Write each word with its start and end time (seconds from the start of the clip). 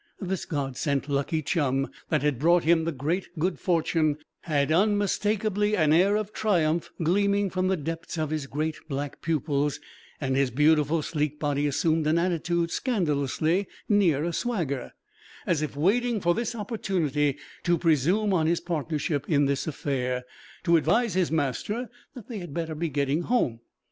This 0.19 0.45
God 0.45 0.77
sent 0.77 1.07
lucky 1.09 1.43
chum, 1.43 1.91
that 2.09 2.23
had 2.23 2.39
brought 2.39 2.63
him 2.63 2.85
the 2.85 2.91
great 2.91 3.29
good 3.37 3.59
fortune, 3.59 4.17
had 4.39 4.71
unmistakably 4.71 5.77
an 5.77 5.93
air 5.93 6.15
of 6.15 6.33
triumph 6.33 6.89
gleaming 7.03 7.51
from 7.51 7.67
the 7.67 7.77
depths 7.77 8.17
of 8.17 8.31
his 8.31 8.47
great 8.47 8.77
black 8.89 9.21
pupils, 9.21 9.79
and 10.19 10.35
his 10.35 10.49
beautiful 10.49 11.03
sleek 11.03 11.39
body 11.39 11.67
assumed 11.67 12.07
an 12.07 12.17
attitude 12.17 12.71
scandalously 12.71 13.67
near 13.87 14.23
a 14.23 14.33
swagger, 14.33 14.93
as 15.45 15.61
if 15.61 15.75
waiting 15.77 16.19
for 16.19 16.33
this 16.33 16.55
opportunity 16.55 17.37
to 17.61 17.77
presume 17.77 18.33
on 18.33 18.47
his 18.47 18.59
partnership 18.59 19.29
in 19.29 19.45
this 19.45 19.67
affair, 19.67 20.23
to 20.63 20.77
advise 20.77 21.13
his 21.13 21.29
master 21.31 21.91
that 22.15 22.27
they 22.27 22.39
had 22.39 22.55
better 22.55 22.73
be 22.73 22.89
getting 22.89 23.21
home. 23.21 23.59